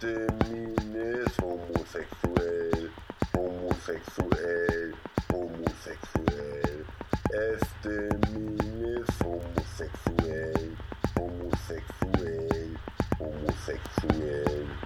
[0.00, 2.90] féministe, homosexuel,
[3.34, 4.94] homosexuel,
[5.32, 6.84] homosexuel.
[7.30, 10.76] Este ministre homosexuel,
[11.16, 12.78] homosexuel,
[13.18, 14.77] homosexuel?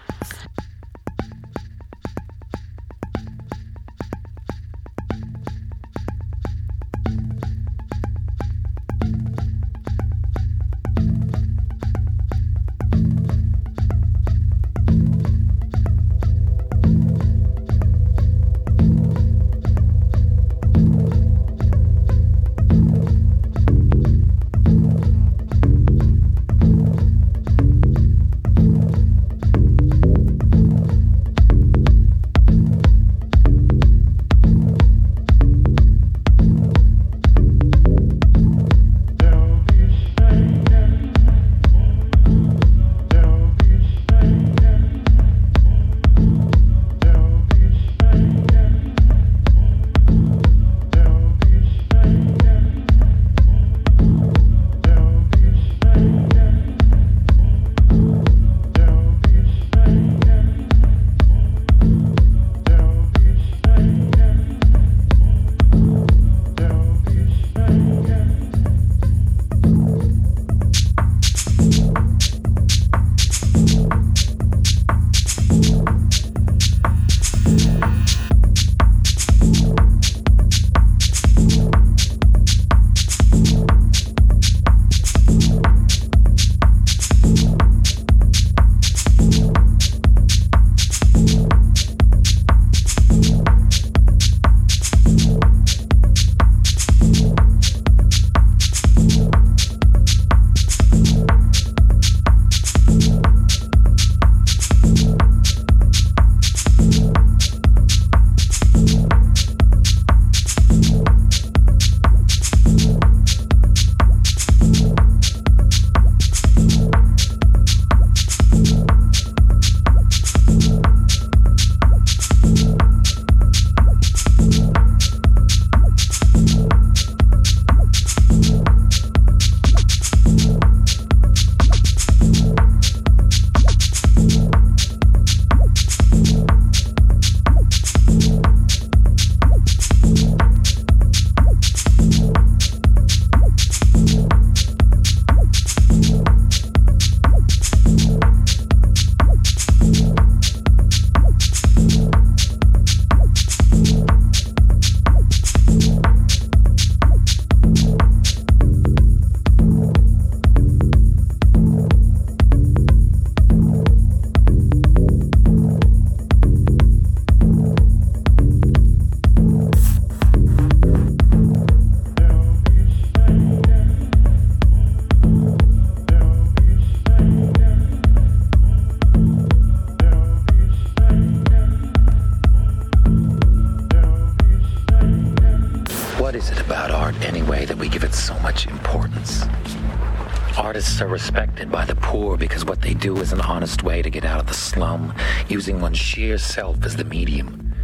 [195.48, 197.74] Using one's sheer self as the medium.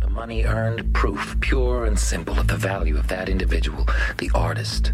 [0.00, 3.86] The money earned, proof, pure and simple, of the value of that individual,
[4.18, 4.92] the artist.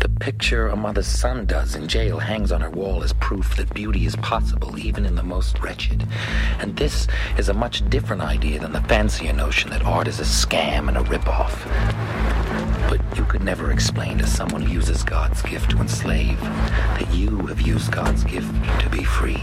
[0.00, 3.74] The picture a mother's son does in jail hangs on her wall as proof that
[3.74, 6.06] beauty is possible even in the most wretched.
[6.58, 7.06] And this
[7.36, 10.96] is a much different idea than the fancier notion that art is a scam and
[10.96, 11.66] a ripoff.
[12.88, 17.46] But you could never explain to someone who uses God's gift to enslave that you
[17.46, 19.42] have used God's gift to be free.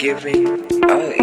[0.00, 0.48] giving
[0.82, 1.19] up.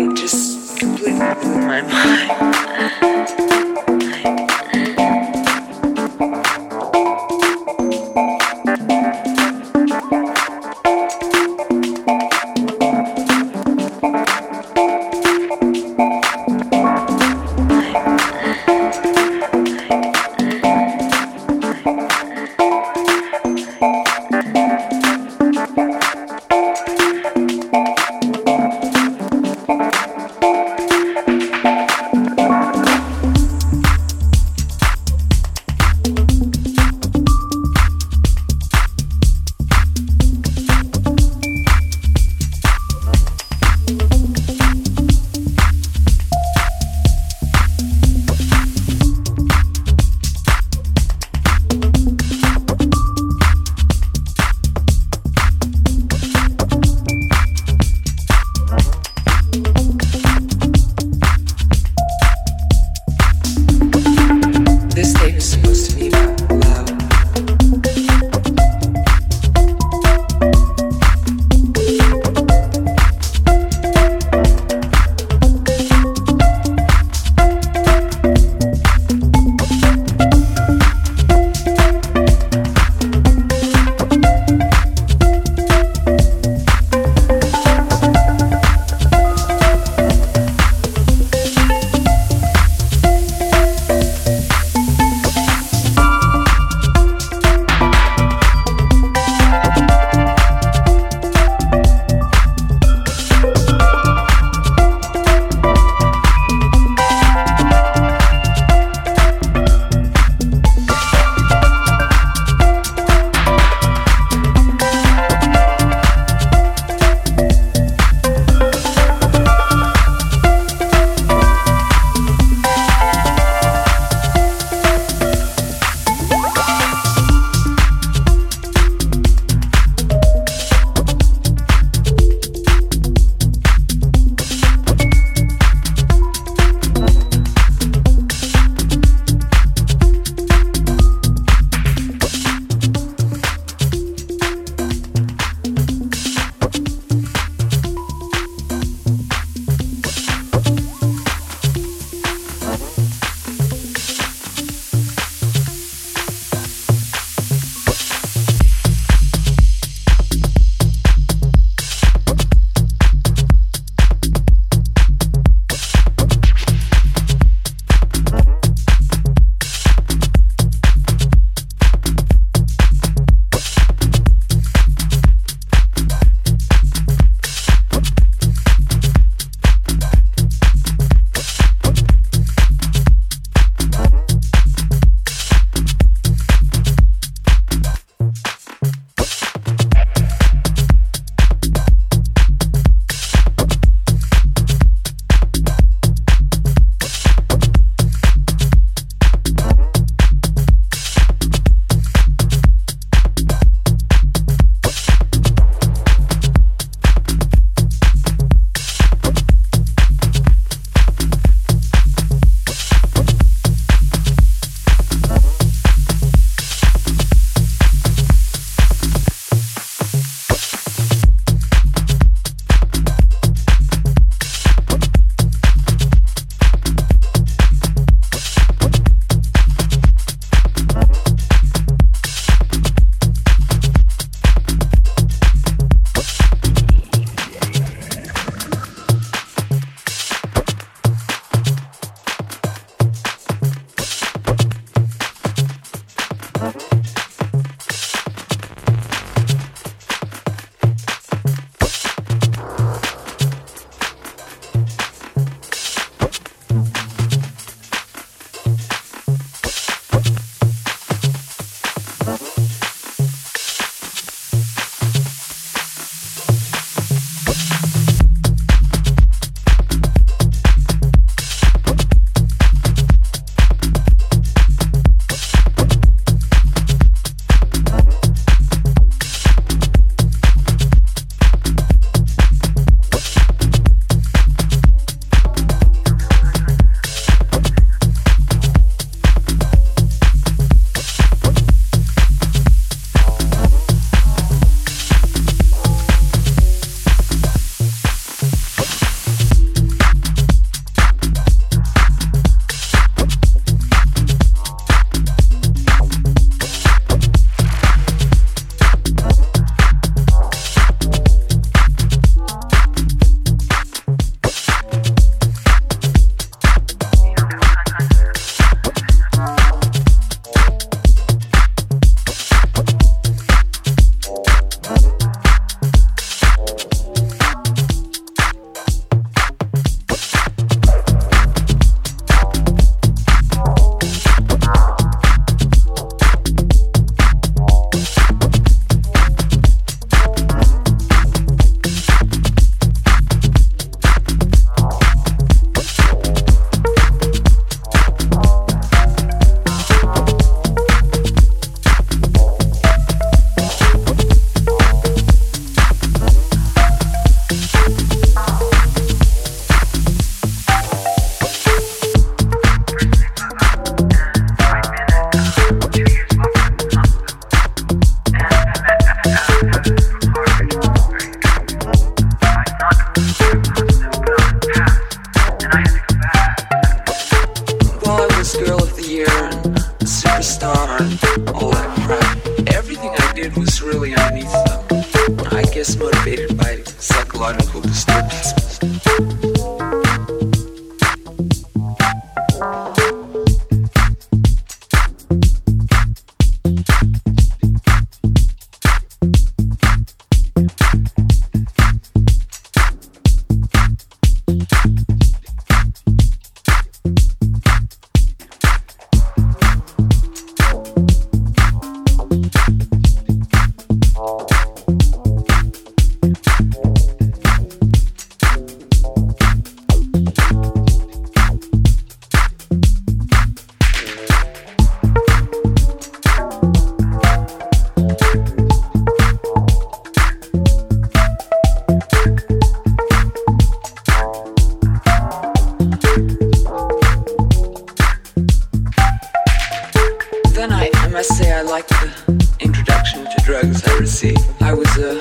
[444.88, 445.20] was a,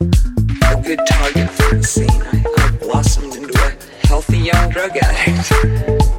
[0.00, 2.08] a good target for the scene.
[2.10, 6.17] I, I blossomed into a healthy young drug addict.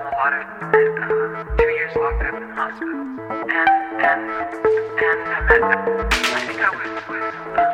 [0.00, 3.00] in the water and uh, two years locked up in the hospital.
[3.00, 3.68] And
[4.00, 4.22] and
[5.00, 7.68] and I met, I think I was with uh,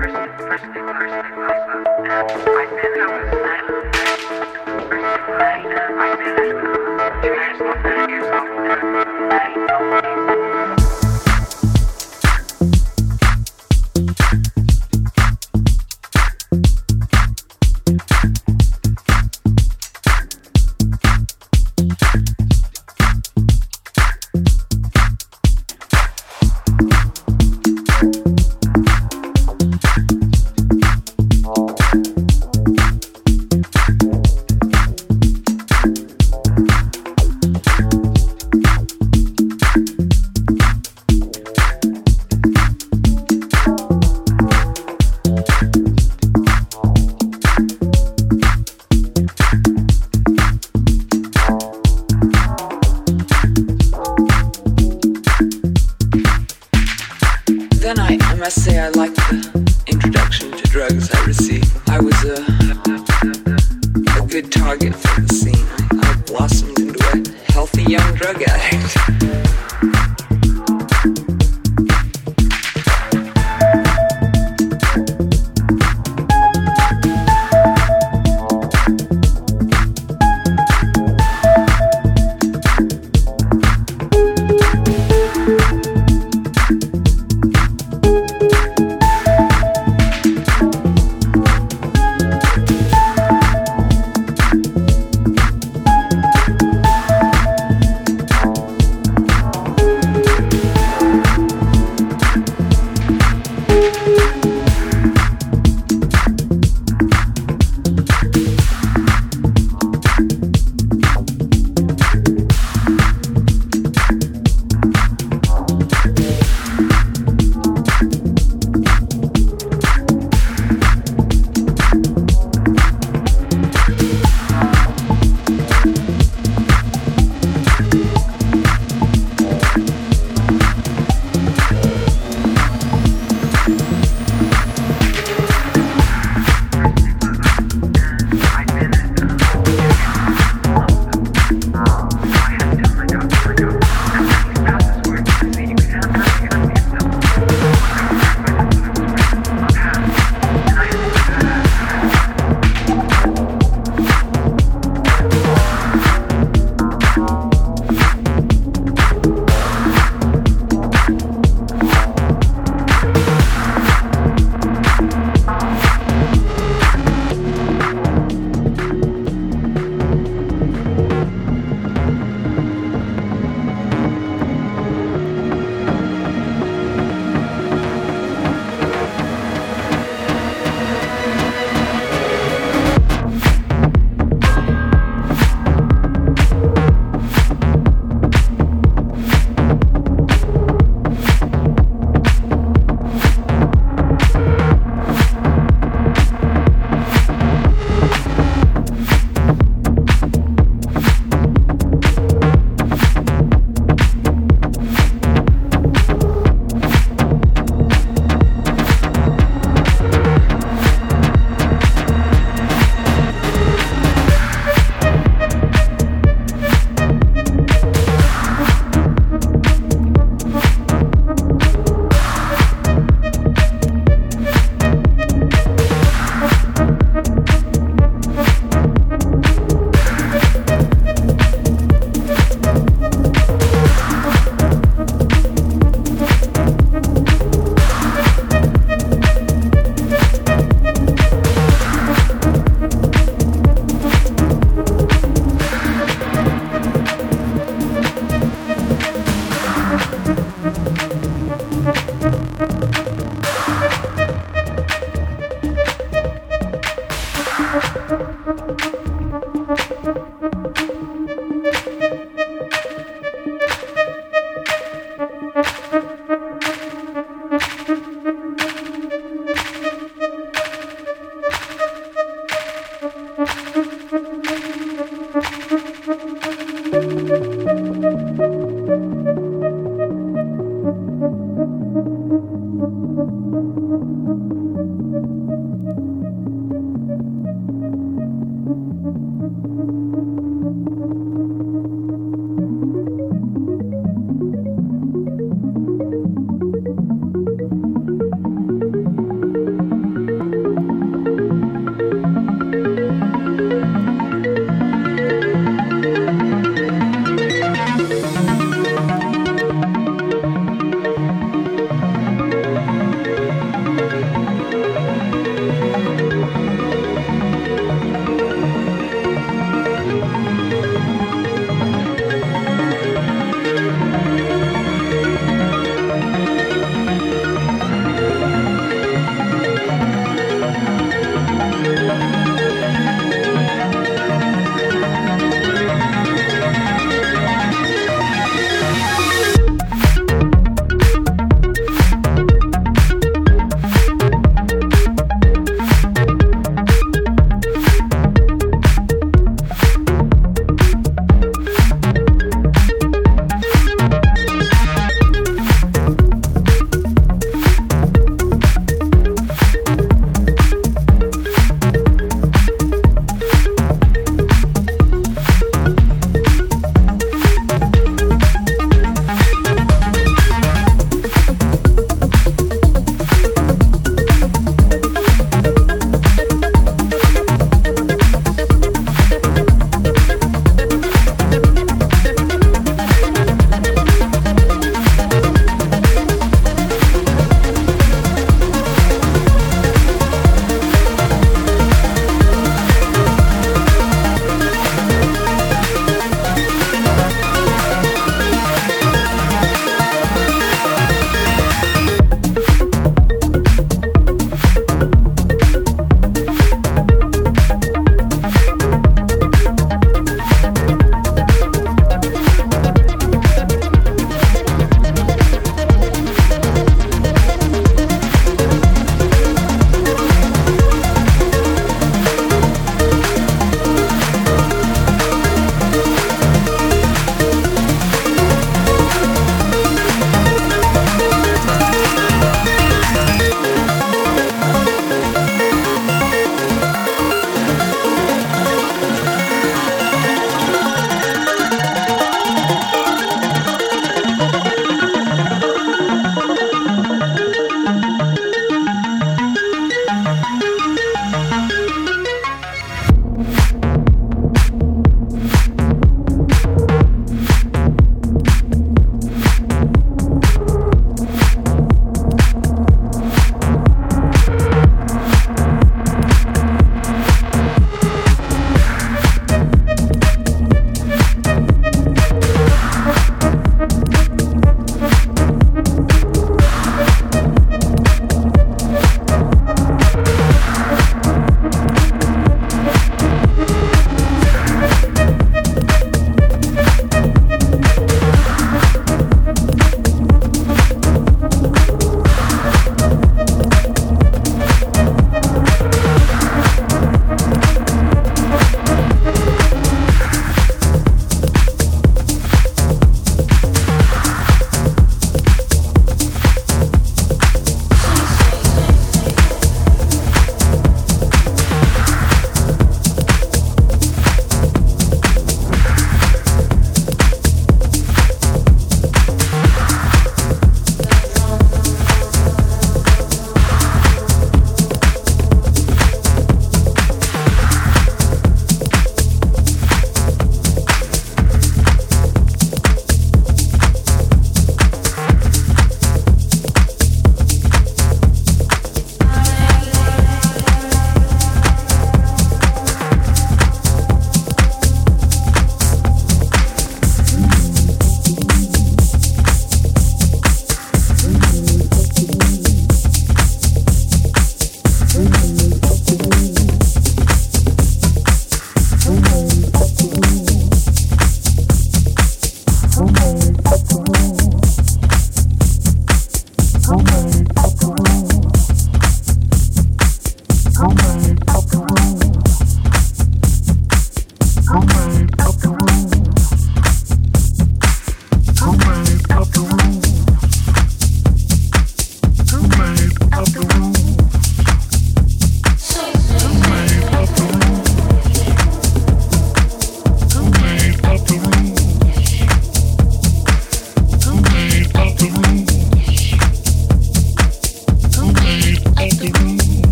[0.00, 0.16] first
[0.48, 6.16] first thing first name Alpha, and I met I was first name I met I
[6.16, 6.38] met
[7.22, 8.80] two years locked up, years locked up,
[9.32, 10.49] and